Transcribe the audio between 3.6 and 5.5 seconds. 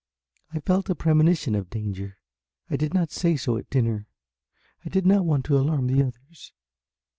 dinner. I did not want